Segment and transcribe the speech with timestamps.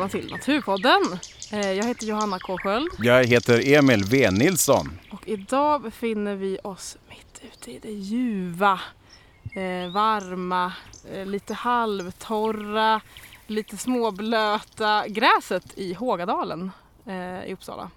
[0.00, 1.00] Välkomna till Naturpodden.
[1.52, 4.98] Eh, Jag heter Johanna K Sköld Jag heter Emil V Nilsson.
[5.10, 8.80] och idag befinner vi oss mitt ute i det ljuva,
[9.54, 10.72] eh, varma,
[11.14, 13.00] eh, lite halvtorra,
[13.46, 16.70] lite småblöta gräset i Hågadalen
[17.46, 17.90] i Uppsala.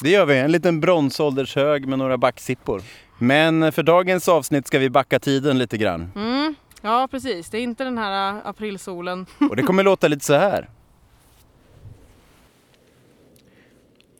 [0.00, 2.82] Det gör vi, en liten bronsåldershög med några backsippor.
[3.18, 6.12] Men för dagens avsnitt ska vi backa tiden lite grann.
[6.16, 6.54] Mm.
[6.82, 9.26] Ja precis, det är inte den här aprilsolen.
[9.50, 10.68] Och det kommer låta lite så här.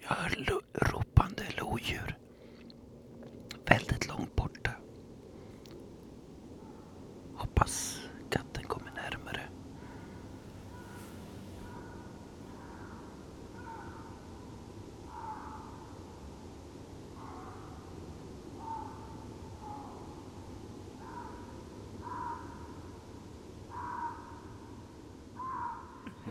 [0.09, 2.17] Jag hör lo- ropande lodjur.
[3.67, 4.71] Väldigt långt borta.
[7.35, 7.98] Hoppas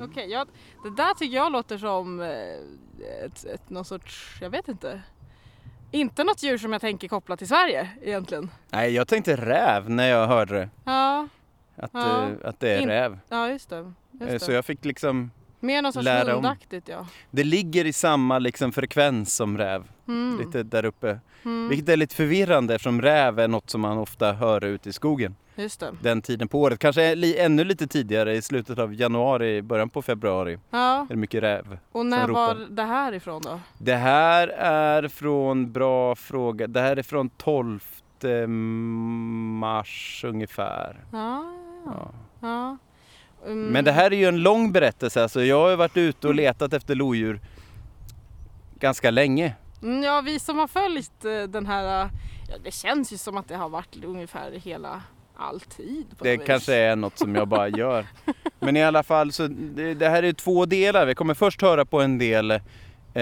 [0.01, 0.45] Okej, ja,
[0.83, 2.27] det där tycker jag låter som eh,
[3.25, 5.01] ett, ett, någon sorts, jag vet inte.
[5.91, 8.49] Inte något djur som jag tänker koppla till Sverige egentligen.
[8.69, 10.69] Nej, jag tänkte räv när jag hörde det.
[10.85, 11.27] Ja,
[11.75, 12.23] Att, Ja.
[12.23, 13.19] eh, att det är In- räv.
[13.29, 13.93] ja just det.
[14.21, 14.55] Eh, Just Så det.
[14.55, 16.43] jag fick liksom, Mer någon sorts lära om.
[16.43, 17.07] hundaktigt ja.
[17.31, 19.83] det ligger i samma liksom frekvens som räv.
[20.07, 20.39] Mm.
[20.39, 21.19] Lite där uppe.
[21.45, 21.69] Mm.
[21.69, 25.35] Vilket är lite förvirrande eftersom räv är något som man ofta hör ute i skogen.
[25.55, 25.91] Just det.
[26.01, 26.79] Den tiden på året.
[26.79, 30.59] Kanske li- ännu lite tidigare i slutet av januari, början på februari.
[30.69, 31.77] Ja, Är det mycket räv.
[31.91, 33.59] och när var det här ifrån då?
[33.77, 37.79] Det här är från, bra fråga, det här är från 12
[39.59, 40.95] mars ungefär.
[41.11, 41.53] Ja,
[41.85, 41.91] ja.
[41.95, 42.11] Ja.
[42.41, 42.77] ja.
[43.45, 43.65] Mm.
[43.67, 45.23] Men det här är ju en lång berättelse.
[45.23, 47.39] Alltså jag har ju varit ute och letat efter lodjur
[48.79, 49.53] ganska länge.
[49.83, 52.09] Mm, Ja, vi som har följt eh, den här, eh,
[52.49, 55.01] ja, det känns ju som att det har varit ungefär hela
[55.35, 56.05] all tid.
[56.17, 56.45] På Det vis.
[56.47, 58.05] kanske är något som jag bara gör.
[58.59, 61.05] Men i alla fall, så det, det här är två delar.
[61.05, 62.59] Vi kommer först höra på en del eh,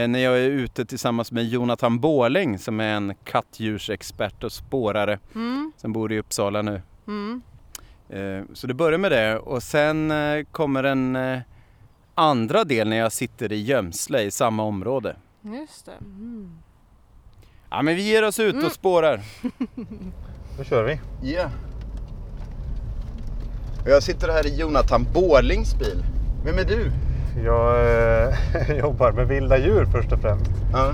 [0.08, 5.72] när jag är ute tillsammans med Jonathan Båling som är en kattdjursexpert och spårare Mm,
[5.78, 6.82] som bor i Uppsala nu.
[7.08, 7.42] mm.
[8.10, 11.18] Eh, Så det börjar med det och sen eh, kommer en
[12.16, 15.16] andra del när jag sitter i gömsle i samma område.
[15.46, 15.92] Just det.
[16.02, 16.50] Mm.
[17.70, 18.66] Ja men vi ger oss ut Mm.
[18.66, 19.22] och spårar.
[20.58, 21.00] Då kör vi.
[21.34, 21.50] Ja.
[23.86, 26.04] Jag sitter här i Jonathan Bålings bil.
[26.46, 26.92] Vem är du?
[27.46, 27.80] Jag
[28.28, 30.52] eh, jobbar med vilda djur först och främst.
[30.74, 30.92] Ja.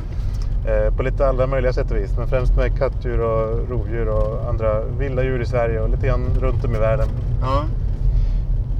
[0.71, 2.11] Eh, på lite alla möjliga sätt och vis.
[2.17, 6.25] Men främst med kattdjur och rovdjur och andra vilda djur i Sverige och lite grann
[6.39, 7.07] runt om i världen.
[7.41, 7.63] ja.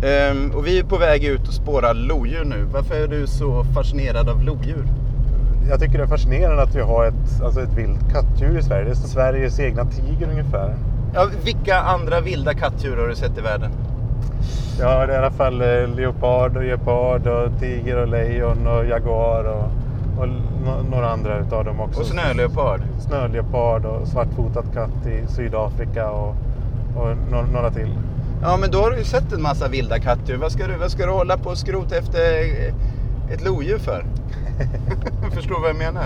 [0.08, 2.64] Ehm, och vi är på väg ut och spåra lodjur nu.
[2.74, 4.86] Varför är du så fascinerad av lodjur?
[5.70, 8.84] Jag tycker det är fascinerande att vi har ett, alltså ett vilt kattdjur i Sverige.
[8.86, 10.76] Det är som Sveriges egna tiger ungefär.
[11.14, 13.72] Ja, vilka andra vilda kattdjur har du sett i världen?
[14.80, 18.86] Ja, det är i alla fall eh, leopard och gepard och tiger och lejon och
[18.86, 19.64] jaguar och,
[20.22, 22.00] och no- några andra utav dem också.
[22.00, 22.82] Och snöleopard.
[23.00, 26.36] Snöleopard och svartfotad katt i Sydafrika och,
[26.96, 27.98] och no- några till.
[28.42, 30.38] Ja, men då har du ju sett en massa vilda kattdjur.
[30.38, 34.06] Vad ska du, vad ska du hålla på och skrota efter eh, ett lodjur för?
[35.34, 36.06] Förstår du vad jag menar?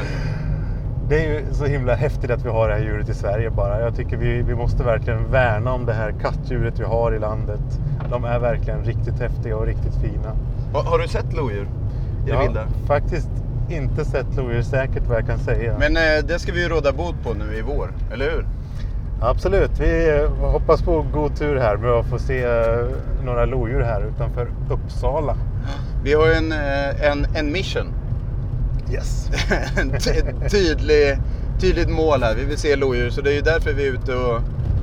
[1.10, 3.80] Det är ju så himla häftigt att vi har det här djuret i Sverige bara.
[3.80, 7.62] Jag tycker vi, vi måste verkligen värna om det här kattdjuret vi har i landet.
[8.10, 10.36] De är verkligen riktigt häftiga och riktigt fina.
[10.74, 11.68] Har, har du sett lodjur
[12.28, 12.62] i det vilda?
[12.62, 13.30] har faktiskt
[13.70, 15.76] inte sett lodjur säkert vad jag kan säga.
[15.80, 18.46] Men eh, det ska vi ju råda bot på nu i vår, eller hur?
[19.22, 22.88] Absolut, vi eh, hoppas på god tur här med att få se eh,
[23.24, 25.36] några lodjur här utanför Uppsala.
[26.04, 27.94] Vi har ju en, eh, en, en mission.
[28.92, 29.30] Yes.
[30.04, 31.18] Ty- tydlig,
[31.62, 32.36] tydligt mål här.
[32.36, 34.42] Vi vill se lodjur, så det är ju därför vi är ute och,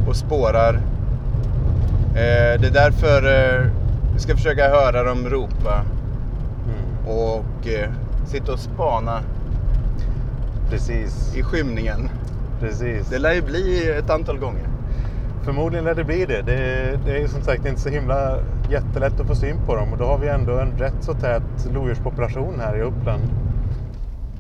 [0.08, 0.75] och spårar.
[2.14, 3.66] Eh, det är därför eh,
[4.14, 5.84] vi ska försöka höra dem ropa
[6.64, 7.90] Mm, och eh,
[8.26, 9.20] sitta och spana
[10.70, 12.08] precis, i skymningen.
[12.60, 13.08] precis.
[13.10, 14.69] Det lär ju bli ett antal gånger.
[15.44, 16.43] Förmodligen lär det bli det.
[16.43, 18.38] Det, det är ju som sagt inte så himla
[18.70, 21.43] jättelätt att få syn på dem och då har vi ändå en rätt så tät
[21.75, 23.22] lodjurspopulation här i Uppland.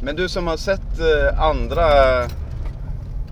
[0.04, 1.84] Men du som har sett eh, andra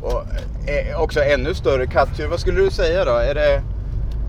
[0.01, 0.25] och
[0.69, 3.11] eh, också ännu större kattdjur, vad skulle du säga då?
[3.11, 3.63] Är det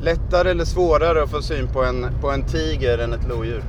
[0.02, 3.64] lättare eller svårare att få syn på en, på en tiger än ett lodjur?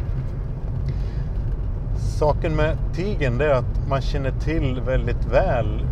[2.19, 5.87] Saken med tigern är att man känner till väldigt väl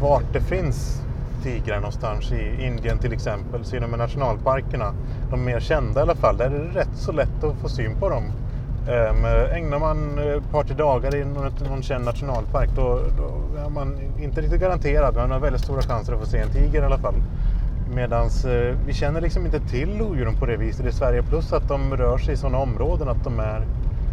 [0.00, 1.00] vart det finns
[1.42, 3.64] tigrar någonstans i Indien till exempel.
[3.64, 4.94] Så inom nationalparkerna,
[5.30, 7.96] de mer kända i alla fall, där är det rätt så lätt att få syn
[8.00, 8.32] på dem.
[8.88, 13.70] Um, ägnar man ett par till dagar i någon, någon känd nationalpark då, då är
[13.70, 16.82] man inte riktigt garanterad, men man har väldigt stora chanser att få se en tiger
[16.82, 17.14] i alla fall.
[17.94, 21.22] Medan eh, vi känner liksom inte till lodjuren på det viset i Sverige.
[21.22, 23.62] Plus att de rör sig i sådana områden att de är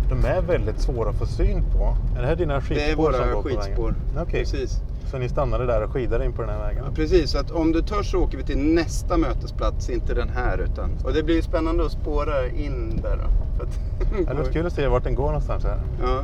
[0.10, 1.96] De är väldigt svåra att få syn på.
[2.18, 3.62] Är det här dina skidspår Det är som våra på vägen?
[3.62, 3.94] skidspår.
[4.22, 4.82] Okej, Precis.
[5.12, 6.84] Så ni stannade där och skidade in på den här vägen?
[6.86, 10.30] Ja, precis, så att om du törs så åker vi till nästa mötesplats, inte den
[10.30, 10.58] här.
[10.58, 13.58] Utan, och det blir spännande att spåra in där då.
[13.58, 13.80] För att,
[14.28, 15.80] Ja, det var kul att se vart den går någonstans här.
[16.02, 16.24] Ja,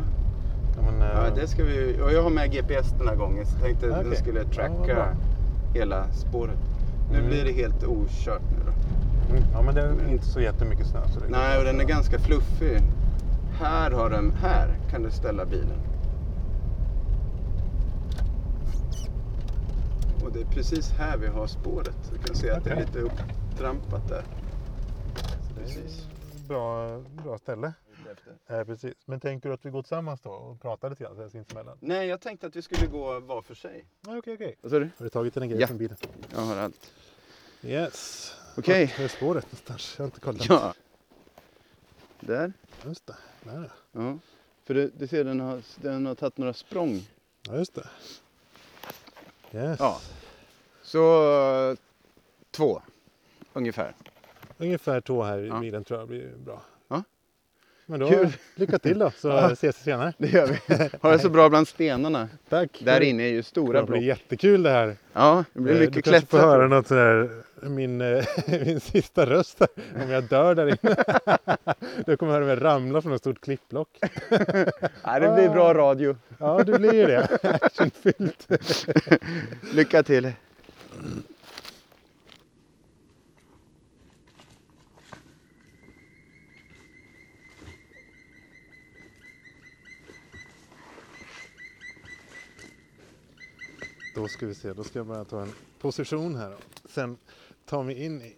[0.75, 3.45] Ja, men, eh, ja, det ska vi Och jag har med GPS den här gången
[3.45, 4.03] så jag tänkte att Okej.
[4.09, 5.07] den skulle tracka
[5.73, 6.57] hela spåret.
[7.11, 7.29] Nu Mm.
[7.29, 8.71] blir det helt okört nu då.
[9.35, 10.99] mm, ja, men det är inte så jättemycket snö.
[11.13, 12.81] Så det Nej, och den är ganska fluffig.
[13.61, 15.77] Här, har den, här kan du ställa bilen.
[20.23, 21.95] Och det är precis här vi har spåret.
[22.11, 22.85] Du kan se att det är Okej.
[22.85, 24.23] lite upptrampat där.
[25.57, 26.05] Precis.
[26.47, 27.73] Bra, bra ställe.
[28.47, 28.93] Eh, precis.
[29.05, 31.77] Men tänker du att vi går tillsammans då och pratar lite grann sinsemellan?
[31.81, 33.85] Nej, jag tänkte att vi skulle gå var för sig.
[34.07, 34.55] Okej, okej.
[34.61, 34.89] Vad sa du?
[34.97, 35.67] Har du tagit en grej Ja.
[35.67, 35.97] från bilen?
[36.33, 36.91] Jag har allt.
[37.63, 38.33] Yes.
[38.57, 38.85] Okej.
[38.85, 39.93] Vart är spåret någonstans?
[39.97, 40.49] Jag har inte kollat.
[40.49, 40.73] Ja.
[42.19, 42.53] Där.
[42.85, 43.15] Just det.
[43.43, 44.01] Där ja.
[44.01, 44.17] Ja.
[44.63, 47.07] För du, du ser, den har, den har tagit några språng.
[47.47, 47.87] ja, just det.
[49.53, 49.79] Yes.
[49.79, 49.99] Ja.
[50.81, 51.75] Så
[52.51, 52.81] två,
[53.53, 53.95] ungefär.
[54.57, 55.59] Ungefär två här i Ja.
[55.59, 56.61] bilen tror jag blir bra.
[57.89, 58.29] Men då, Kul.
[58.55, 59.51] lycka till då så Ja.
[59.51, 60.13] ses vi senare.
[60.17, 60.89] Det gör vi.
[61.01, 62.29] Har det så bra bland stenarna.
[62.49, 62.81] Tack.
[62.83, 64.03] Där inne är ju stora Det blir block.
[64.07, 64.95] jättekul det här.
[65.13, 66.51] Ja, det blir Eh, mycket du kanske får klättrat.
[66.51, 67.29] höra något sådär,
[67.61, 68.23] min, eh,
[68.65, 69.69] min sista röst här,
[70.03, 70.95] om jag dör där inne.
[72.05, 73.89] du kommer höra mig ramla från ett stort klippblock.
[75.05, 76.17] Nej, det blir bra radio.
[76.39, 77.27] Ja, det blir det.
[77.61, 78.47] Actionfyllt.
[79.73, 80.31] Lycka till.
[94.17, 96.53] Då ska vi se, då ska jag bara ta en position här.
[96.53, 97.17] och Sen
[97.65, 98.35] tar vi in i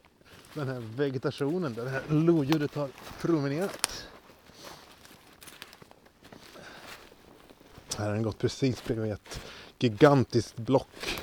[0.53, 2.89] den här vegetationen där det här lodjuret har
[3.21, 4.07] promenerat.
[7.97, 9.41] Här har den gått precis bredvid ett
[9.79, 11.21] gigantiskt block.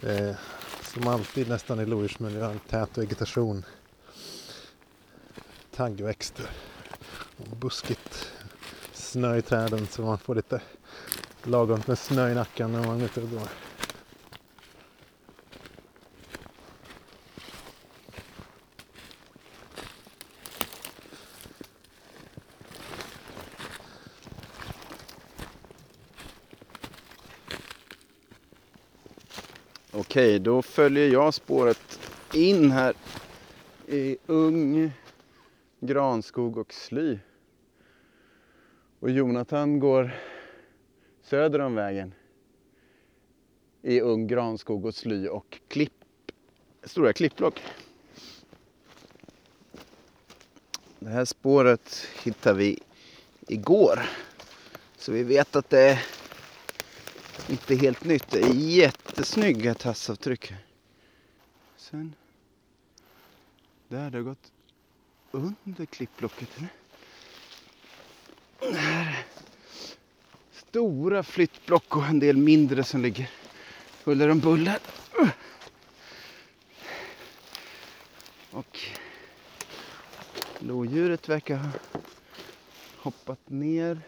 [0.00, 0.36] Det är
[0.82, 3.64] som alltid nästan i lodjursmiljö, tät vegetation.
[5.70, 6.50] Taggväxter
[7.36, 7.99] och buskigt
[9.10, 10.60] snö i träden så man får lite
[11.42, 13.48] lagom med snö i nacken när man är ute och går.
[29.92, 32.00] Okej, då följer jag spåret
[32.34, 32.94] in här
[33.86, 34.92] i ung
[35.80, 37.18] granskog och sly.
[39.00, 40.10] Och Jonathan går
[41.22, 42.14] söder om vägen
[43.82, 45.92] i ung granskog och sly och klipp,
[46.82, 47.62] stora klippblock.
[50.98, 52.78] Det här spåret hittade vi
[53.48, 54.00] igår.
[54.96, 56.04] Så vi vet att det är
[57.48, 58.30] inte helt nytt.
[58.30, 60.52] Det är jättesnygga tassavtryck.
[61.76, 62.14] Sen.
[63.88, 64.52] Där, det har gått
[65.30, 66.48] under klippblocket.
[66.58, 66.79] Eller?
[68.60, 69.24] Där.
[70.52, 73.30] Stora flyttblock och en del mindre som ligger
[74.04, 74.78] huller om buller.
[78.50, 78.78] Och
[80.58, 81.68] lodjuret verkar ha
[82.96, 84.00] hoppat ner,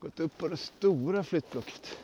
[0.00, 1.98] gått upp på det stora flyttblocket.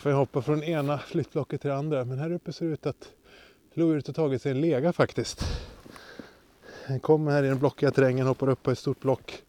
[0.00, 2.86] Jag får hoppa från ena flyttblocket till det andra men här uppe ser det ut
[2.86, 3.12] att
[3.74, 5.44] lodjuret har tagit sig en lega faktiskt.
[6.86, 9.42] Den kommer här i den blockiga terrängen, hoppar upp på ett stort block.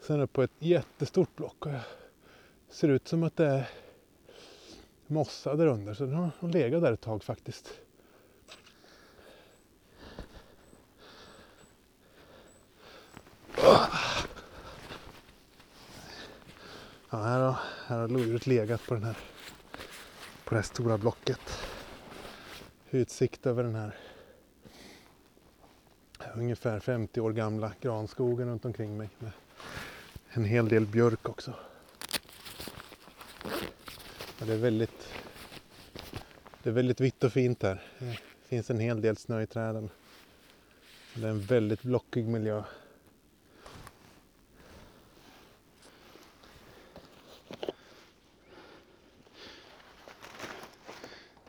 [0.00, 1.66] Sen upp på ett jättestort block.
[1.66, 1.80] Och det
[2.70, 3.68] ser ut som att det är
[5.06, 7.72] mossa där under så den har har legat där ett tag faktiskt.
[17.10, 19.16] Ja, här har, här har lodjuret legat på, den här,
[20.46, 21.40] på det här stora blocket.
[22.90, 23.96] Utsikt över den här
[26.34, 29.08] ungefär 50 år gamla granskogen runt omkring mig.
[29.18, 29.32] Med
[30.30, 31.54] en hel del björk också.
[34.38, 35.08] Ja, det, är väldigt,
[36.62, 37.82] det är väldigt vitt och fint här.
[37.98, 39.90] Det finns en hel del snö i träden.
[41.14, 42.62] Det är en väldigt blockig miljö.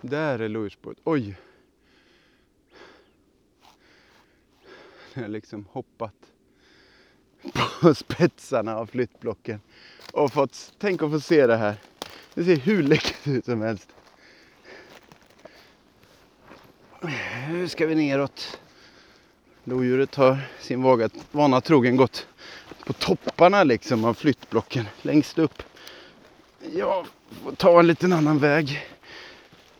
[0.09, 0.97] Där är Louisburg.
[1.03, 1.35] Oj!
[5.13, 6.13] Jag har liksom hoppat
[7.81, 9.61] på spetsarna av flyttblocken
[10.13, 11.75] och fått, tänk att få se det här.
[12.33, 13.89] Det ser hur läckert ut som helst.
[17.49, 18.59] Nu ska vi neråt.
[19.63, 22.27] Lodjuret har sin vaga, vana trogen gått
[22.85, 25.63] på topparna liksom av flyttblocken längst upp.
[26.73, 27.07] Jag
[27.43, 28.87] får ta en liten annan väg.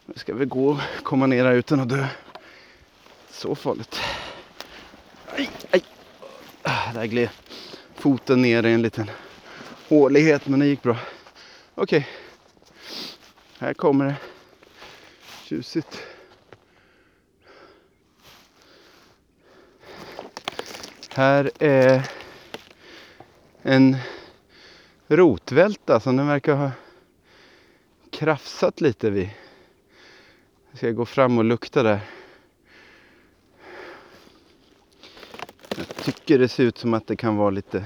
[0.07, 2.07] Nu ska vi gå och komma ner här utan att dö.
[3.29, 3.99] Så farligt.
[5.25, 5.83] Aj, aj.
[6.61, 7.29] Ah, där gled
[7.95, 9.11] foten ner i en liten
[9.89, 10.97] hålighet men det gick bra.
[11.75, 12.07] Okej.
[13.59, 14.15] Här kommer det.
[15.43, 16.01] Tjusigt.
[21.09, 22.09] Här är
[23.61, 23.97] en
[25.07, 26.71] rotvälta som den verkar ha
[28.11, 29.29] krafsat lite vid.
[30.77, 31.99] Ska Jag gå fram och lukta där.
[35.77, 37.85] Jag tycker det ser ut som att det kan vara lite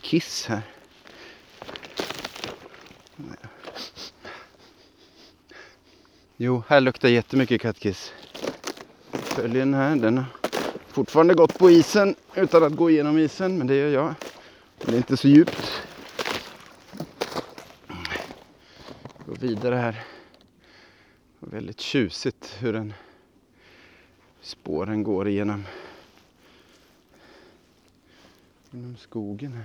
[0.00, 0.62] kiss här.
[6.36, 8.12] Jo, här luktar jättemycket kattkiss.
[9.12, 9.96] Följer den här.
[9.96, 10.24] Den har
[10.88, 14.14] fortfarande gått på isen utan att gå igenom isen, men det gör jag.
[14.84, 15.82] Det är inte så djupt.
[19.26, 20.15] Gå vidare här.
[21.40, 22.92] Väldigt tjusigt hur den
[24.40, 25.64] spåren går igenom
[28.70, 29.64] genom skogen här.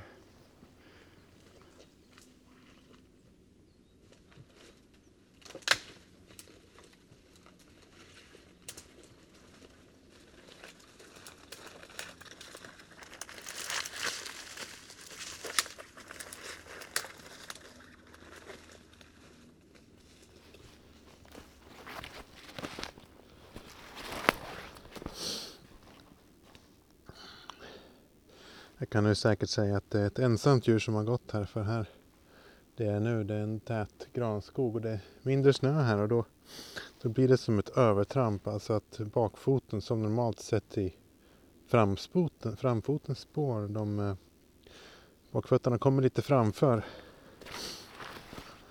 [28.91, 31.62] Kan du säkert säga att det är ett ensamt djur som har gått här för
[31.62, 31.89] här
[32.75, 36.07] det är nu det är en tät granskog och det är mindre snö här och
[36.07, 36.25] då,
[37.01, 38.48] då blir det som ett övertramp.
[38.48, 40.95] Alltså att bakfoten som normalt sett i
[41.67, 44.15] framfoten, framfotens spår, de eh,
[45.31, 46.86] bakfötterna kommer lite framför.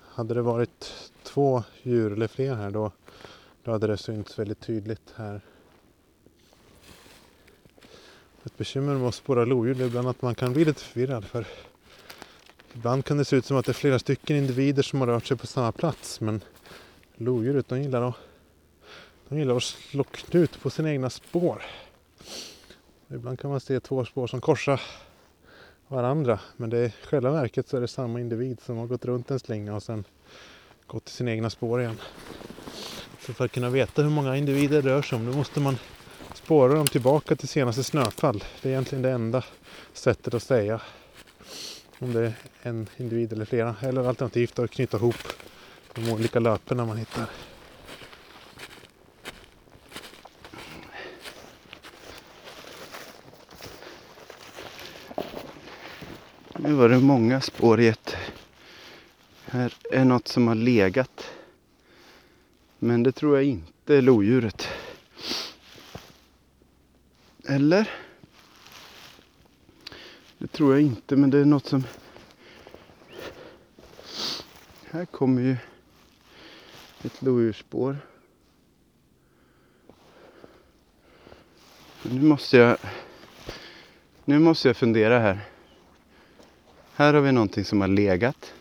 [0.00, 2.92] Hade det varit två djur eller fler här då,
[3.62, 5.40] då hade det synts väldigt tydligt här
[8.44, 11.46] ett bekymmer med att spåra lodjur är ibland att man kan bli lite förvirrad för
[12.74, 15.26] ibland kan det se ut som att det är flera stycken individer som har rört
[15.26, 16.44] sig på samma plats men
[17.16, 18.14] lodjuret de gillar att,
[19.28, 21.62] de gillar att slå knut på sina egna spår.
[23.10, 24.80] Ibland kan man se två spår som korsar
[25.88, 29.04] varandra men det är, i själva verket så är det samma individ som har gått
[29.04, 30.04] runt en slinga och sen
[30.86, 32.00] gått till sina egna spår igen.
[33.20, 35.78] Så för att kunna veta hur många individer det rör sig om då måste man
[36.34, 38.44] spåra dem tillbaka till senaste snöfall.
[38.62, 39.44] Det är egentligen det enda
[39.92, 40.80] sättet att säga
[41.98, 42.32] om det är
[42.62, 43.76] en individ eller flera.
[43.80, 45.16] Eller alternativt att knyta ihop
[45.94, 47.26] de olika löperna man hittar.
[56.56, 58.16] Nu var det många spår i ett.
[59.44, 61.30] Här är något som har legat.
[62.78, 64.68] Men det tror jag inte är lodjuret.
[67.50, 67.90] Eller?
[70.38, 71.84] Det tror jag inte, men det är något som...
[74.90, 75.56] Här kommer ju
[77.02, 77.96] ett lodjursspår.
[82.02, 82.78] Nu måste jag...
[84.24, 85.40] Nu måste jag fundera här.
[86.94, 88.54] Här har vi någonting som har legat.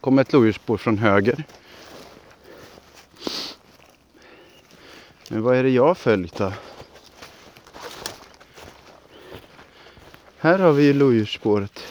[0.00, 1.44] Kommer ett lodjursspår från höger.
[5.30, 6.52] Men vad är det jag har följt då?
[10.46, 11.82] Här har vi ju lodjursspåret.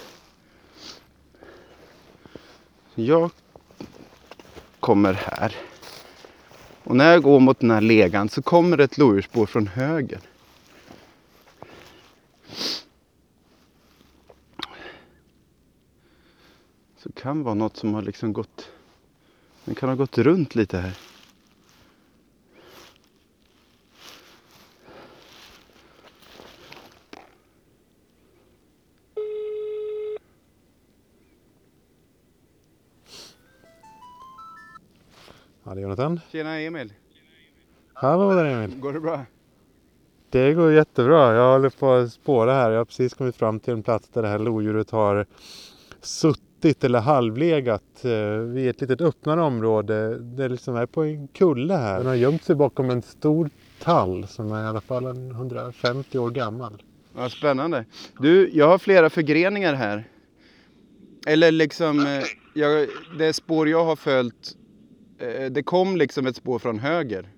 [2.95, 3.31] Jag
[4.79, 5.55] kommer här.
[6.83, 10.19] Och när jag går mot den här legan så kommer ett lodjursspår från höger.
[16.97, 18.69] Så det kan vara något som har liksom gått...
[19.65, 20.93] Den kan ha gått runt lite här.
[35.85, 36.19] Jonathan.
[36.31, 36.93] Tjena Emil.
[37.93, 38.79] Hallå där Emil.
[38.79, 39.25] Går det bra?
[40.29, 41.33] Det går jättebra.
[41.33, 42.71] Jag håller på att spåra här.
[42.71, 45.25] Jag har precis kommit fram till en plats där det här lodjuret har
[46.01, 50.19] suttit eller halvlegat eh, vid ett litet öppnare område.
[50.19, 51.97] Det liksom är på en kulle här.
[51.97, 53.49] Den har gömt sig bakom en stor
[53.81, 56.83] tall som är i alla fall 150 år gammal.
[57.17, 57.85] Ja, spännande.
[58.19, 60.03] Du, jag har flera förgreningar här.
[61.27, 62.23] Eller liksom, eh,
[62.53, 62.87] jag,
[63.17, 64.57] det spår jag har följt,
[65.51, 67.29] det kom liksom ett spår från höger.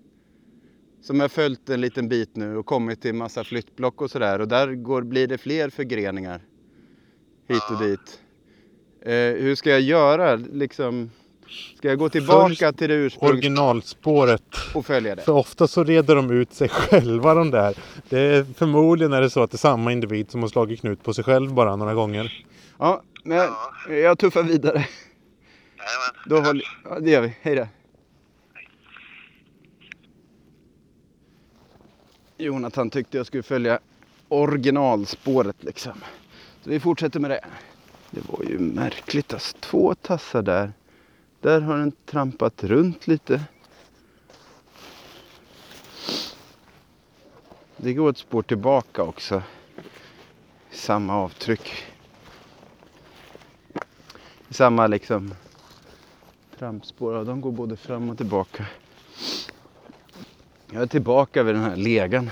[1.02, 4.40] Som jag har följt en liten bit nu och kommit till massa flyttblock och sådär.
[4.40, 6.42] Och där går, blir det fler förgreningar.
[7.48, 8.20] Hit och dit.
[9.02, 10.36] Eh, hur ska jag göra?
[10.36, 11.12] Liksom,
[11.78, 14.42] ska jag gå tillbaka till det ursprungliga Originalspåret.
[14.74, 15.22] och följa det?
[15.22, 17.78] För ofta så reder de ut sig själva de där.
[18.10, 21.04] Det är, förmodligen är det så att det är samma individ som har slagit knut
[21.04, 22.46] på sig själv bara några gånger.
[22.80, 23.48] Ja, men
[23.90, 24.86] jag tuffar vidare.
[25.88, 26.24] Jajamän.
[26.26, 27.36] Då håller, ja, det gör vi.
[27.42, 27.68] Hej då.
[32.38, 33.80] Jonathan tyckte jag skulle följa
[34.28, 36.04] originalspåret liksom.
[36.62, 37.46] Så vi fortsätter med det.
[38.12, 39.58] Det var ju märkligt alltså.
[39.60, 40.74] Två tassar där.
[41.42, 43.42] Där har den trampat runt lite.
[47.78, 49.44] Det går ett spår tillbaka också.
[50.72, 51.86] Samma avtryck.
[54.50, 55.34] Samma liksom
[56.60, 57.16] trampspår.
[57.16, 58.66] Ja, de går både fram och tillbaka.
[60.72, 62.30] Jag är tillbaka vid den här legan.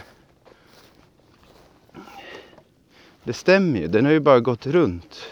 [3.23, 3.87] Det stämmer ju.
[3.87, 5.25] Den har ju bara gått runt.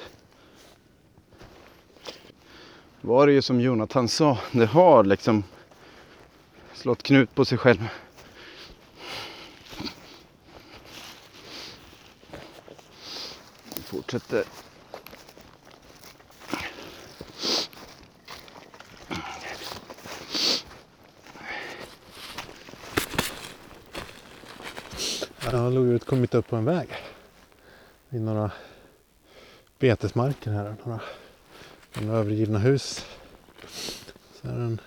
[3.02, 4.38] Var det ju som Jonathan sa.
[4.52, 5.44] Det har liksom
[6.74, 7.88] slått knut på sig själv.
[13.86, 14.44] Fortsätter.
[25.54, 26.88] Ja, lodjuret kommit upp på en väg.
[28.10, 28.52] I några
[29.80, 30.76] betesmarker här.
[30.86, 31.02] Några,
[32.02, 33.06] några övergivna hus.
[34.34, 34.82] Så här har den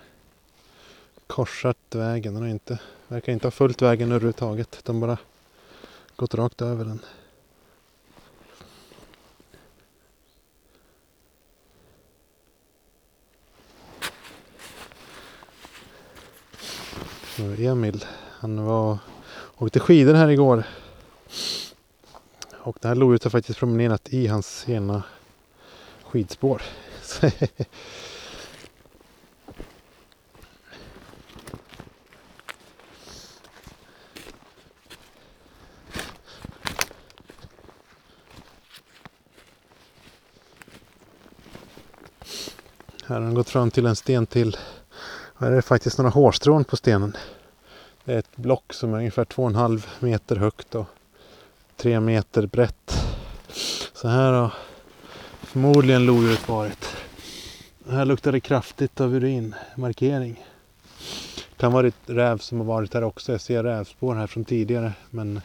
[1.27, 2.33] korsat vägen.
[2.33, 4.75] Den har inte, verkar inte ha följt vägen överhuvudtaget.
[4.79, 5.17] Utan bara
[6.15, 6.99] gått rakt över den.
[17.59, 18.05] Emil,
[18.39, 18.97] han var
[19.57, 20.63] åkte skidor här igår.
[22.57, 25.03] Och det här lodjuret har faktiskt promenerat i hans ena
[26.03, 26.61] skidspår.
[43.05, 44.57] Här har han gått fram till en sten till.
[45.37, 47.15] Här är det faktiskt några hårstrån på stenen.
[48.07, 50.85] Det är ett block som är ungefär 2,5 meter högt och
[51.75, 52.91] 3 meter brett.
[53.93, 54.53] Så här har
[55.41, 56.95] förmodligen lodjuret varit.
[57.89, 60.45] Här luktar det kraftigt av urinmarkering.
[61.49, 63.31] Det Kan vara ett räv som har varit här också.
[63.31, 64.93] Jag ser rävspår här från tidigare.
[65.09, 65.41] Men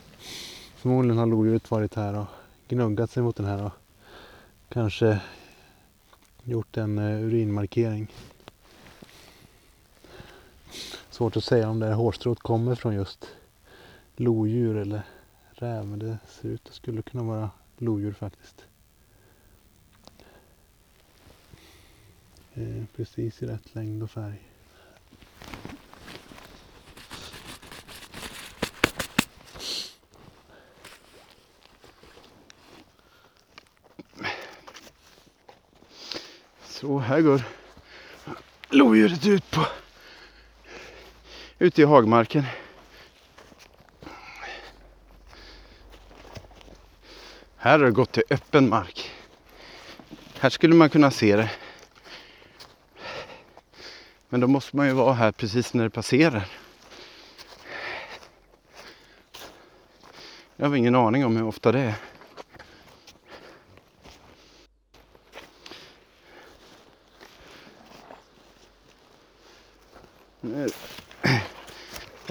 [0.76, 2.26] förmodligen har lodjuret varit här och
[2.68, 3.72] gnuggat sig mot den här och
[4.68, 5.20] kanske
[6.44, 8.08] gjort en eh, urinmarkering.
[11.12, 13.28] Svårt att säga om det här hårstrået kommer från just
[14.16, 15.02] lodjur eller
[15.50, 15.86] räv.
[15.86, 18.64] Men det ser ut att skulle kunna vara lodjur faktiskt.
[22.54, 24.48] Eh, precis i rätt längd och färg.
[36.62, 37.42] Så här går
[38.70, 39.66] lodjuret ut på
[41.62, 42.44] ute i hagmarken.
[47.56, 49.10] Här har det gått till öppen mark.
[50.38, 51.50] Här skulle man kunna se det.
[54.28, 56.48] Men då måste man ju vara här precis när det passerar.
[60.56, 61.94] Jag har ingen aning om hur ofta det är
[70.42, 70.74] det-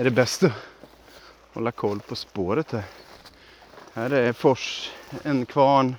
[0.02, 0.52] är det bäst att
[1.54, 2.84] hålla koll på spåret här.
[3.94, 4.92] Här är fors,
[5.24, 5.96] en kvarn,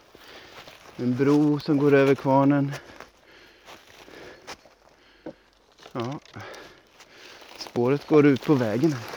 [0.96, 2.72] en bro som går över kvarnen.
[5.92, 6.20] Ja.
[7.56, 8.92] Spåret går ut på vägen.
[8.92, 9.11] här.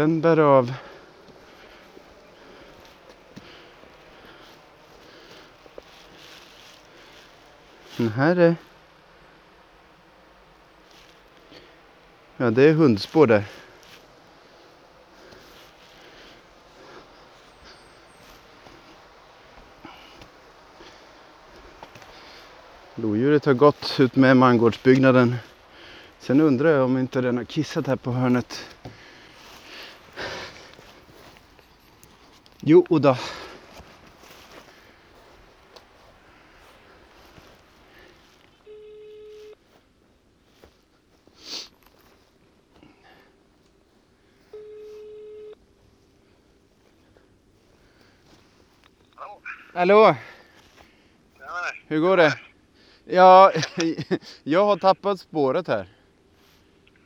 [0.00, 0.72] Sen bär av
[7.96, 8.56] Den här är...
[12.36, 13.44] Ja, det är hundspår där.
[22.94, 25.36] Lodjuret har gått ut med mangårdsbyggnaden.
[26.18, 28.66] Sen undrar jag om inte den har kissat här på hörnet.
[32.70, 33.16] Jo då.
[49.74, 50.16] Hallå!
[51.86, 52.38] Hur går det?
[53.04, 53.52] Ja,
[54.42, 55.88] jag har tappat spåret här.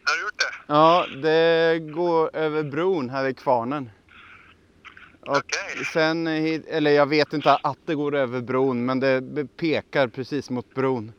[0.04, 0.72] Har du gjort det?
[0.74, 3.90] Ja, det går över bron här vid kvarnen.
[5.26, 5.84] Och Okej.
[5.92, 10.50] sen, hit- eller jag vet inte att det går över bron, men det pekar precis
[10.50, 11.12] mot bron.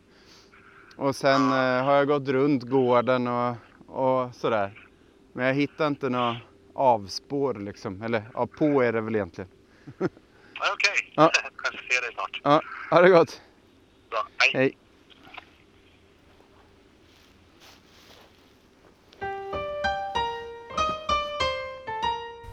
[0.96, 3.56] Och sen eh, har jag gått runt gården och,
[3.88, 4.88] och sådär.
[5.34, 6.38] Men jag hittar inte några
[6.74, 8.02] avspår liksom.
[8.02, 9.50] Eller ja, på är det väl egentligen.
[9.98, 11.13] Okej.
[11.15, 11.32] Ja.
[11.63, 12.41] Kanske ser dig snart.
[12.44, 13.41] Ja, ha det gott.
[14.10, 14.28] Bra.
[14.38, 14.52] Hej.
[14.54, 14.78] Hej.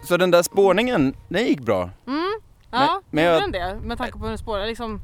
[0.02, 1.90] Så den där spårningen, den gick bra?
[2.06, 2.32] Mm.
[2.70, 3.78] Ja, men gjorde den det?
[3.82, 5.00] Med tanke på hur den spårar liksom.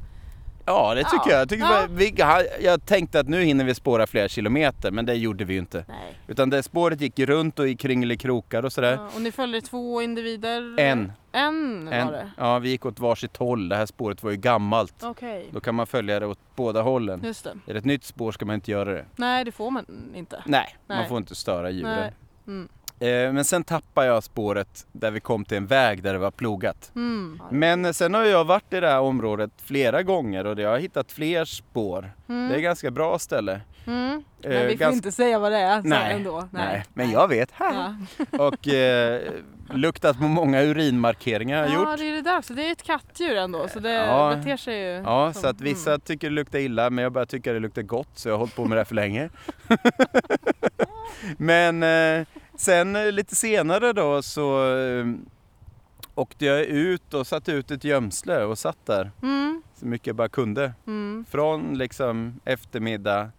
[0.65, 1.41] Ja, det tycker Ja, jag.
[1.41, 2.41] Jag, tycker ja.
[2.59, 5.59] vi, jag tänkte att nu hinner vi spåra flera kilometer, men det gjorde vi ju
[5.59, 5.85] inte.
[5.87, 6.19] Nej.
[6.27, 8.91] Utan det spåret gick runt och i kringelikrokar och sådär.
[8.91, 10.79] Ja, och ni följde två individer?
[10.79, 11.11] En.
[11.31, 12.31] En var En, det?
[12.37, 13.69] ja, vi gick åt varsitt håll.
[13.69, 15.03] Det här spåret var ju gammalt.
[15.03, 17.21] Okej, Då kan man följa det åt båda hållen.
[17.23, 17.49] just det.
[17.67, 19.05] Är det ett nytt spår ska man inte göra det.
[19.15, 19.85] Nej, det får man
[20.15, 20.43] inte.
[20.45, 21.07] Nej, man Nej.
[21.07, 22.11] får inte störa djuren.
[22.47, 22.69] Mm.
[23.01, 26.31] Eh, men sen tappade jag spåret där vi kom till en väg där det var
[26.31, 26.91] plogat.
[26.95, 27.41] Mm.
[27.51, 31.11] Men sen har jag varit i det här området flera gånger och jag har hittat
[31.11, 32.11] fler spår.
[32.29, 32.47] Mm.
[32.49, 33.61] Det är ett ganska bra ställe.
[33.87, 34.23] Mm.
[34.43, 36.47] Eh, Men vi får gans- inte säga vad det är Nej, ändå.
[36.51, 37.49] Nej, men jag vet.
[37.59, 37.95] Ja,
[38.39, 39.21] Och eh,
[39.73, 41.99] luktat på många urinmarkeringar har jag ja gjort.
[41.99, 42.53] det är det där också.
[42.53, 44.35] Det är ett kattdjur ändå så det Ja.
[44.35, 46.01] beter sig ju Ja, som- så att vissa Mm.
[46.01, 48.55] tycker det luktar illa men jag börjar tycka det luktar gott så jag har hållit
[48.55, 49.29] på med det här för länge.
[51.37, 52.25] men eh,
[52.59, 55.05] sen eh, lite senare då så eh,
[56.15, 59.61] åkte jag ut och satte ut ett gömsle och satt där Mm.
[59.75, 60.73] så mycket jag bara kunde.
[60.87, 61.25] Mm.
[61.29, 63.29] Från liksom eftermiddag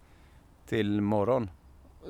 [0.69, 1.51] till morgon.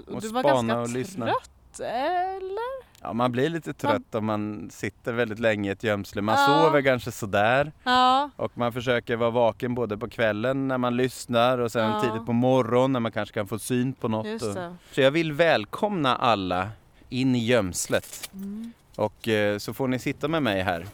[0.07, 1.27] Och Du var ganska och lyssna.
[1.27, 2.81] trött eller?
[3.03, 6.23] Ja, man blir lite trött om man sitter väldigt länge i ett gömsle.
[6.23, 6.46] Man Ja.
[6.46, 7.73] sover kanske sådär.
[7.85, 8.31] Ja.
[8.37, 12.01] Och man försöker vara vaken både på kvällen när man lyssnar och sen Ja.
[12.01, 14.27] tidigt på morgonen när man kanske kan få syn på något.
[14.27, 14.57] Just och-.
[14.92, 16.68] Så jag vill välkomna alla
[17.11, 18.31] in i gömslet.
[18.35, 18.73] Mm.
[18.96, 20.87] Och eh, så får ni sitta med mig här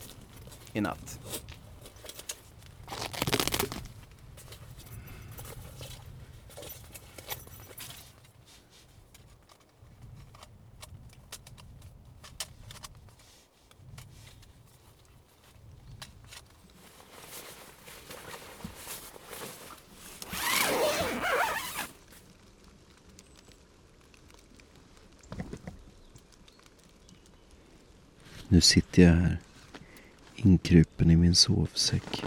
[0.73, 1.19] i natt.
[28.57, 29.39] Nu sitter jag här
[30.37, 32.25] inkrupen i min sovsäck.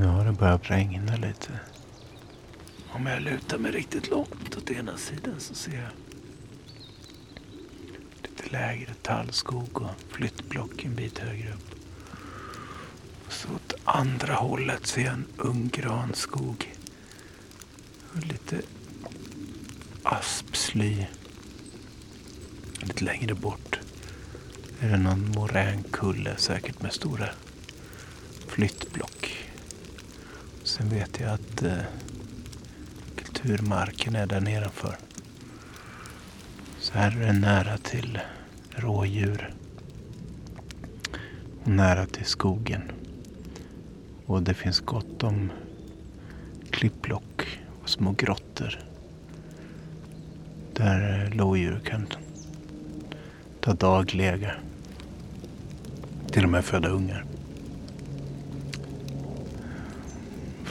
[0.00, 1.60] Nu har det börjat regna lite.
[2.88, 5.90] Om jag lutar mig riktigt långt åt ena sidan så ser jag
[8.22, 11.74] lite lägre tallskog och flyttblock en bit högre upp.
[13.26, 16.74] Och så åt andra hållet ser jag en ung granskog.
[18.12, 18.60] Och lite
[20.02, 21.06] aspsly.
[22.80, 23.78] Lite längre bort
[24.80, 27.28] är det någon moränkulle säkert med stora
[28.46, 29.17] flyttblock.
[30.78, 31.78] Sen vet jag att eh,
[33.16, 34.96] kulturmarken är där nedanför.
[36.78, 38.18] Så här är det nära till
[38.70, 39.54] rådjur.
[41.62, 42.82] Och nära till skogen.
[44.26, 45.52] Och det finns gott om
[46.70, 48.78] klippblock och små grottor.
[50.72, 52.06] Där eh, lodjur kan
[53.60, 54.52] ta dagliga...
[56.30, 57.24] Till och med föda ungar.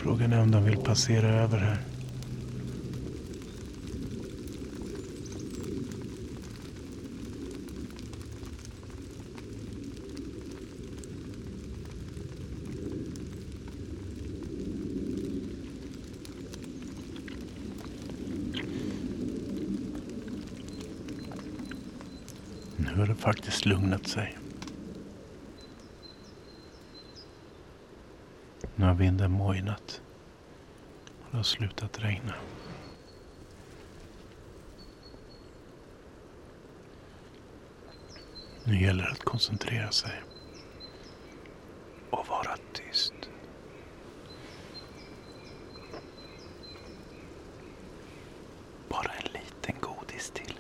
[0.08, 1.78] Frågan är om de vill passera över här.
[22.78, 24.38] Nu har det faktiskt lugnat sig.
[28.76, 30.02] Nu har vinden mojnat.
[31.22, 32.34] Och det har slutat regna.
[38.64, 40.22] Nu gäller det att koncentrera sig.
[42.10, 43.14] Och vara tyst.
[48.90, 50.54] Bara en liten godis till.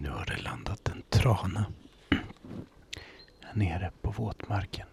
[0.00, 1.64] Nu har det landat en trana.
[3.40, 4.86] Här nere på våtmarken.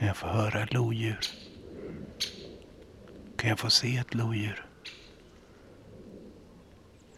[0.00, 1.18] Kan jag få höra ett lodjur?
[3.36, 4.66] Kan jag få se ett lodjur?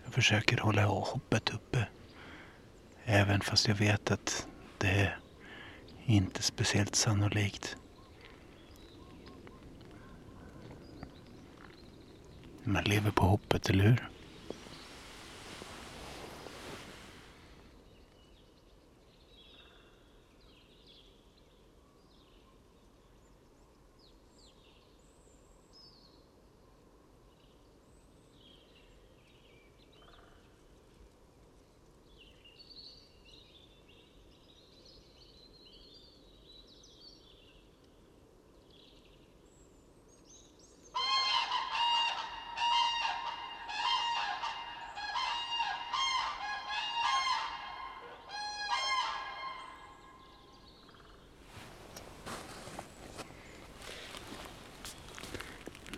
[0.05, 1.87] Jag försöker hålla hoppet uppe.
[3.05, 4.47] Även fast jag vet att
[4.79, 5.18] det är
[6.05, 7.77] inte speciellt sannolikt.
[12.64, 14.12] Man lever på hoppet, eller hur?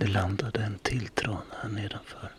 [0.05, 2.33] Det landade en till trana här nedanför.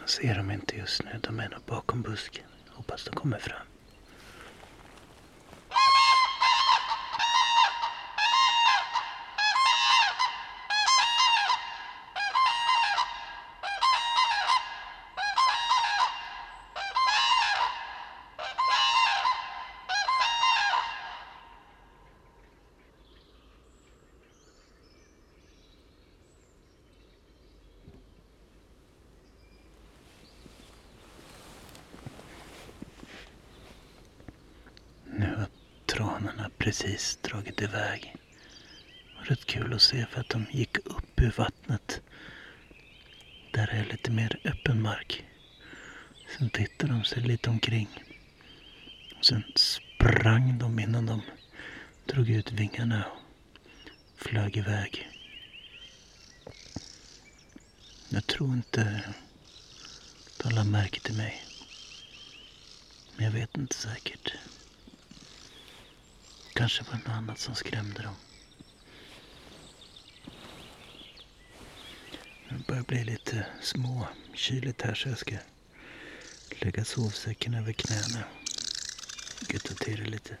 [0.00, 1.20] Jag ser dem inte just nu.
[1.22, 2.44] De är nog bakom busken.
[2.68, 3.66] Hoppas de kommer fram.
[67.04, 68.14] något annat som skrämde dem.
[72.48, 75.36] Det börjar bli lite småkyligt här så jag ska
[76.60, 78.24] lägga sovsäcken över knäna.
[79.48, 80.36] Gutta till det lite.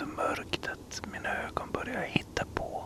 [0.00, 2.84] Så mörkt att mina ögon börjar hitta på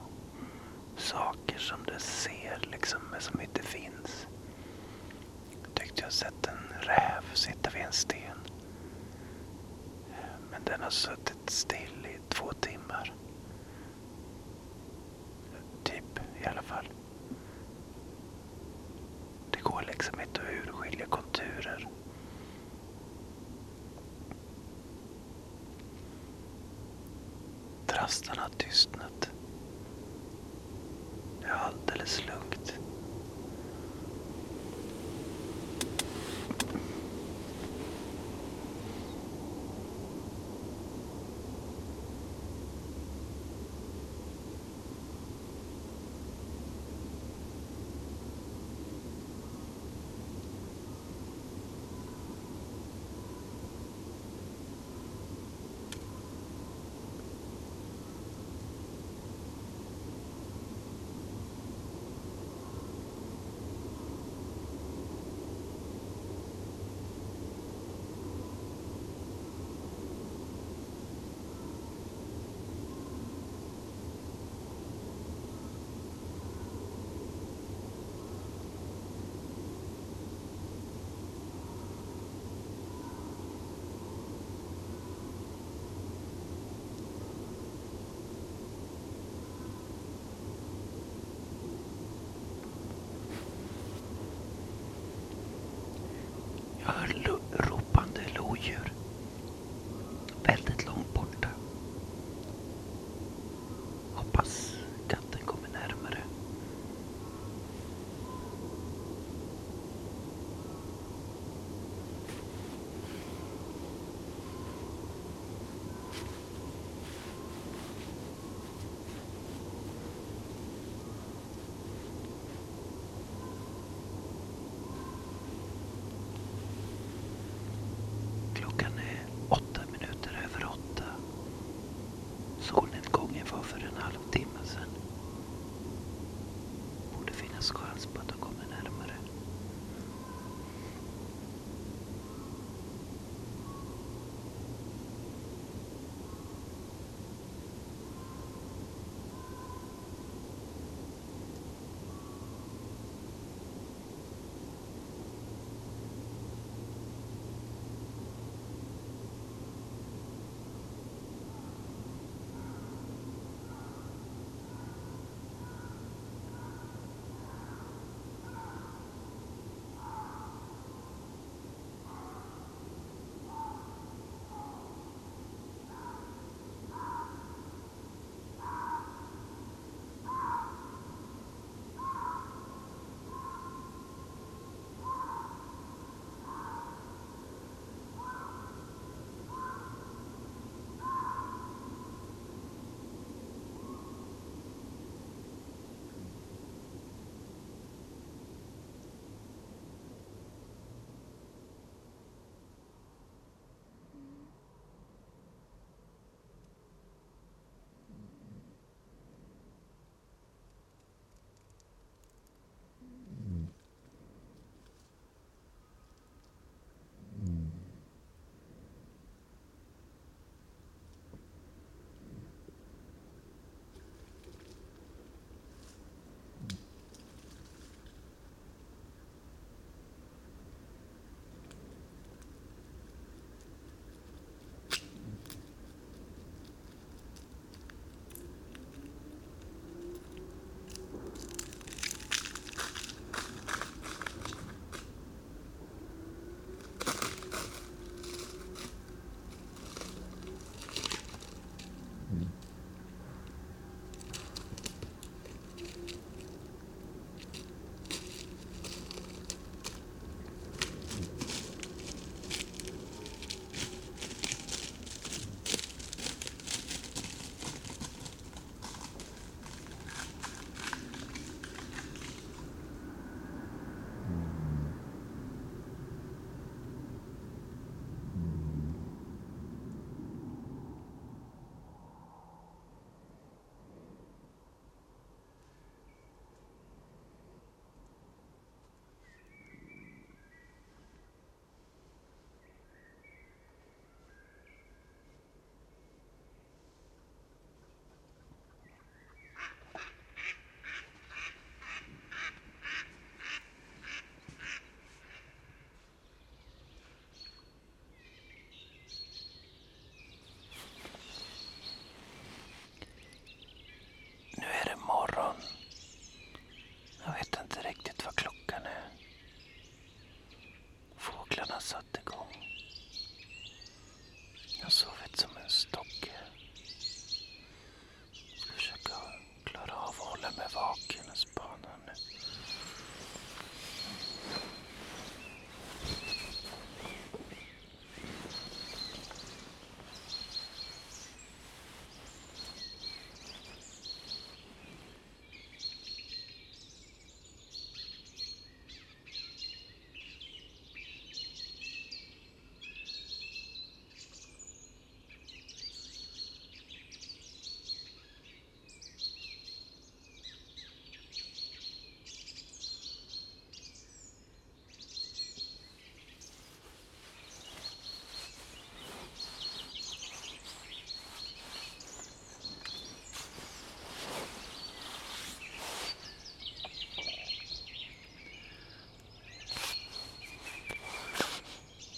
[0.97, 4.27] saker som det ser liksom men som inte finns.
[5.63, 8.39] Jag tyckte jag sett en räv sitta vid en sten.
[10.51, 13.15] Men den har suttit still i två timmar.
[15.83, 16.89] Typ i alla fall.
[19.51, 21.89] Det går liksom inte att urskilja konturer
[28.15, 29.34] nästan har tystnat.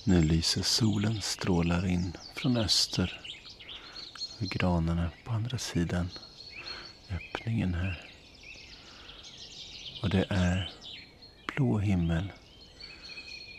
[0.08, 3.20] Nu lyser solen strålar in från öster.
[4.38, 6.08] Vid granarna på andra sidan
[7.10, 8.10] öppningen här.
[10.02, 10.72] Och det är
[11.46, 12.32] blå himmel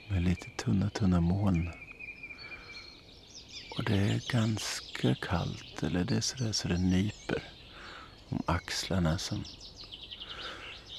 [0.09, 1.69] med lite tunna, tunna moln.
[3.77, 7.43] Och det är ganska kallt, eller det är sådär så det nyper
[8.29, 9.43] om axlarna som,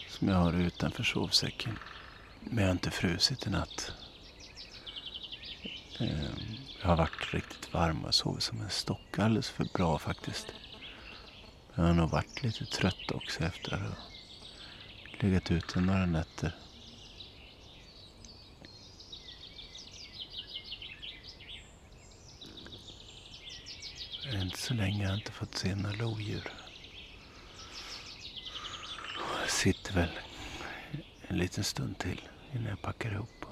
[0.09, 1.79] som jag har utanför sovsäcken.
[2.41, 3.93] Men jag har inte frusit i natt.
[6.01, 6.31] Eh,
[6.81, 10.47] jag har varit riktigt varm och sovit som en stock alldeles för bra faktiskt.
[11.75, 13.89] Jag har nog varit lite trött också efter att ha
[15.21, 16.55] legat ute några nätter.
[24.33, 26.53] Inte så länge har jag inte fått se några lodjur.
[29.41, 30.19] Jag sitter väl
[31.29, 32.21] en liten stund till
[32.53, 33.48] innan jag packar ihop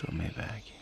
[0.00, 0.80] drar mig iväg.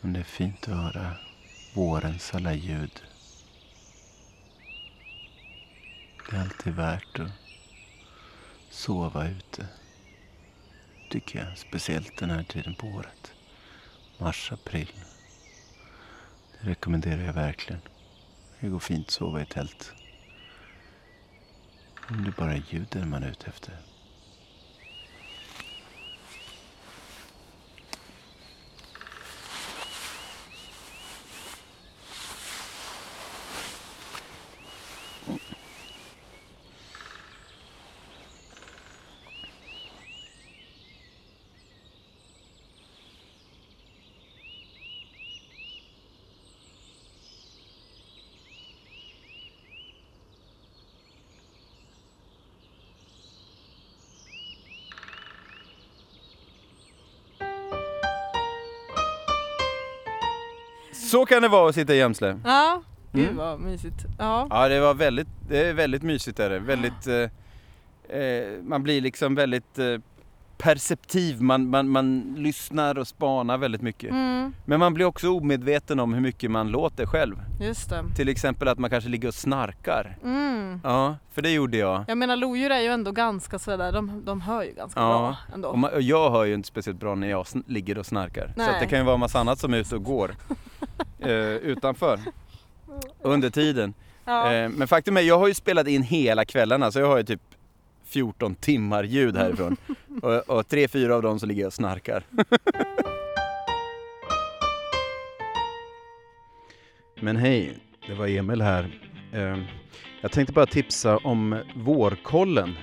[0.00, 1.14] Men det är fint att höra
[1.74, 3.02] vårens alla ljud.
[6.30, 7.30] Det är alltid värt att
[8.70, 9.66] sova ute.
[11.10, 11.58] Tycker jag.
[11.58, 13.32] Speciellt den här tiden på året.
[14.18, 14.92] Mars, april.
[16.60, 17.80] Det rekommenderar jag verkligen.
[18.60, 19.92] Det går fint att sova i tält.
[22.10, 23.87] Om det bara är ljuden man är ute efter.
[61.08, 62.38] Så kan det vara att sitta i Jämsle.
[62.44, 62.82] Ja,
[63.12, 63.36] gud Mm.
[63.36, 64.04] vad mysigt.
[64.18, 64.46] Ja.
[64.50, 66.58] Ja, det var väldigt, det är väldigt mysigt är det.
[66.58, 69.86] Väldigt, eh, eh, man blir liksom väldigt eh,
[70.58, 74.10] perceptiv, man, man, man lyssnar och spanar väldigt mycket.
[74.10, 77.36] Mm, Men man blir också omedveten om hur mycket man låter själv.
[77.60, 78.04] just det.
[78.16, 80.16] Till exempel att man kanske ligger och snarkar.
[80.24, 80.80] Mm.
[80.84, 82.04] Ja, för det gjorde jag.
[82.08, 85.36] Jag menar lodjur är ju ändå ganska sådär, de, de hör ju ganska Ja, bra
[85.54, 85.68] ändå.
[85.68, 88.52] Och, man, och jag hör ju inte speciellt bra när jag ligger och snarkar.
[88.56, 88.88] Så att det Nej.
[88.88, 90.34] kan ju vara massa annat som är ute och går
[91.18, 92.20] eh, utanför
[93.22, 93.94] under tiden.
[94.24, 94.52] ja.
[94.52, 97.22] Eh, men faktum är, jag har ju spelat in hela kvällarna så jag har ju
[97.24, 97.40] typ
[98.08, 99.76] 14 timmar ljud härifrån.
[100.22, 102.22] och, och tre, fyra av dem så ligger jag och snarkar.
[107.20, 109.00] Men hej, det var Emil här.
[109.32, 109.58] Eh,
[110.20, 112.74] jag tänkte bara tipsa om Vårkollen.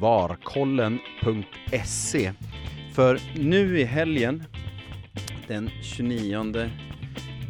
[0.00, 2.32] Varkollen.se.
[2.94, 4.44] För nu i helgen,
[5.46, 6.70] den 29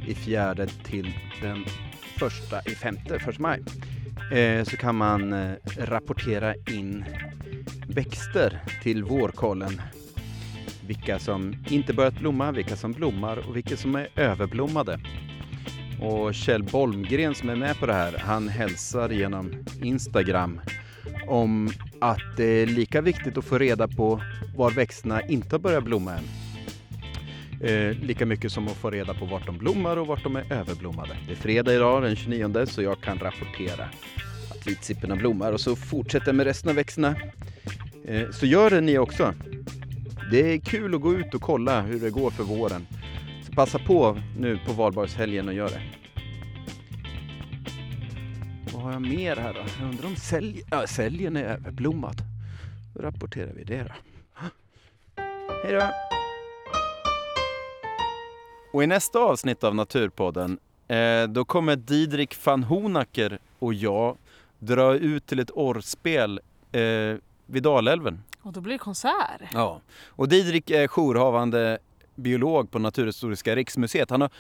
[0.06, 1.64] i fjärde till den
[2.18, 3.60] första i femte, första maj,
[4.30, 7.04] Eh, så kan man eh, rapportera in
[7.88, 9.82] växter till vårkollen.
[10.86, 15.00] Vilka som inte börjat blomma, vilka som blommar och vilka som är överblommade.
[16.00, 20.60] Och Kjell Bolmgren som är med på det här, han hälsar genom Instagram
[21.28, 21.70] om
[22.00, 24.20] att det är lika viktigt att få reda på
[24.56, 26.24] var växterna inte har börjat blomma än.
[27.60, 30.52] Eh, lika mycket som att få reda på vart de blommar och vart de är
[30.52, 31.16] överblommade.
[31.26, 33.84] Det är fredag idag den 29 så jag kan rapportera
[34.50, 37.16] att vitsipporna blommar och så fortsätter jag med resten av växterna.
[38.04, 39.34] Eh, så gör det ni också.
[40.30, 42.86] Det är kul att gå ut och kolla hur det går för våren.
[43.46, 45.82] Så passa på nu på valborgshelgen och gör det.
[48.72, 49.60] Vad har jag mer här då?
[49.80, 50.62] Jag undrar om sälj...
[50.70, 52.22] ja, säljen är överblommad.
[52.94, 53.92] Då rapporterar vi det då.
[55.64, 56.07] Hej då!
[58.72, 60.58] Och i nästa avsnitt av Naturpodden
[60.88, 64.16] eh, då kommer Didrik van Honacker och jag
[64.58, 66.40] dra ut till ett orrspel
[66.72, 66.80] eh,
[67.46, 68.22] vid Dalälven.
[68.42, 69.40] Och då blir det konsert.
[69.52, 69.80] Ja.
[70.06, 71.78] Och Didrik är jourhavande
[72.14, 74.10] biolog på Naturhistoriska riksmuseet.
[74.10, 74.30] Han har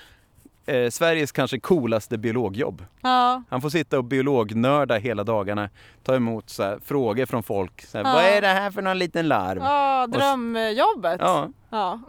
[0.66, 2.84] eh, Sveriges kanske coolaste biologjobb.
[3.00, 5.68] Ja, Han får sitta och biolognörda hela dagarna,
[6.02, 7.82] ta emot så här, frågor från folk.
[7.86, 8.12] Så här, Ja.
[8.12, 9.58] Vad är det här för någon liten larv?
[9.62, 11.20] ja drömjobbet.
[11.20, 11.48] Ja.
[11.70, 12.00] Ja.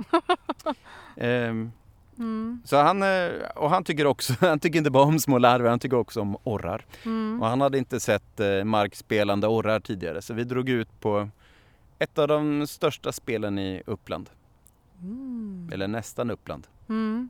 [1.18, 1.72] ehm,
[2.20, 2.62] Mm.
[2.66, 5.80] Så han, eh, och han tycker också, han tycker inte bara om små larver, han
[5.80, 6.86] tycker också om orrar.
[7.06, 7.42] Mm.
[7.42, 11.30] Och han hade inte sett eh, markspelande orrar tidigare så vi drog ut på
[12.00, 14.30] ett av de största spelen i Uppland.
[15.02, 15.70] Mm.
[15.74, 16.68] Eller nästan Uppland.
[16.90, 17.30] Mm.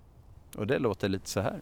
[0.55, 1.61] Och det låter lite så här.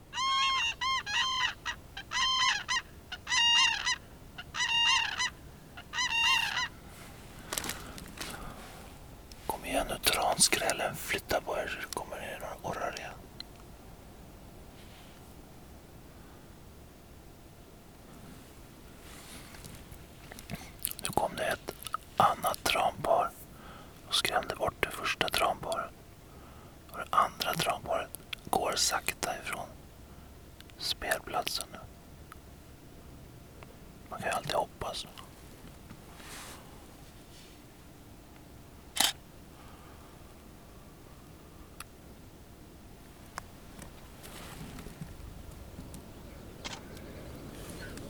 [9.46, 11.88] Kom igen nu transkrällen, flytta på er.
[24.18, 25.92] Skrämde bort det första tranparet.
[26.92, 28.10] Och det andra tranparet
[28.50, 29.68] går sakta ifrån
[30.78, 31.80] spelplatsen nu.
[34.10, 35.06] Man kan ju alltid hoppas.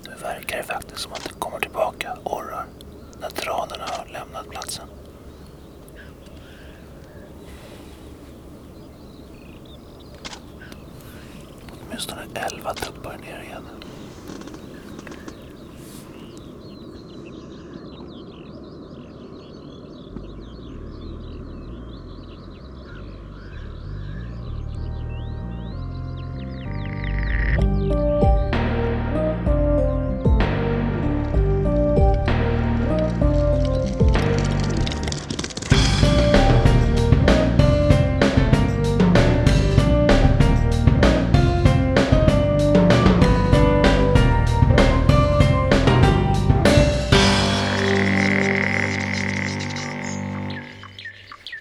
[0.06, 2.66] Nu verkar det faktiskt som att det kommer tillbaka orrar
[3.20, 4.88] när tranorna har lämnat platsen.
[11.72, 13.57] Åtminstone elva tuppar ner igen.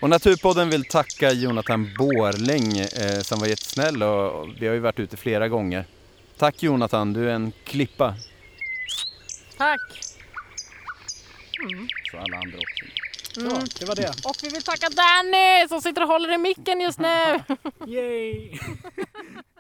[0.06, 4.98] Och Naturpodden vill tacka Jonathan Borläng eh, som var jättesnäll och vi har ju varit
[4.98, 5.84] ute flera gånger.
[6.36, 8.14] Tack Jonathan, du är en klippa.
[9.56, 9.80] Tack!
[12.10, 12.84] Så alla andra också.
[13.40, 14.08] Ja, det var det.
[14.08, 17.40] Och vi vill tacka Danny som sitter och håller i micken just nu.
[17.86, 18.58] Yay!